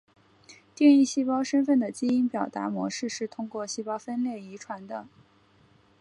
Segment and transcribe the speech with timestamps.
[0.73, 5.07] 定义细胞身份的基因表达模式是通过细胞分裂遗传的。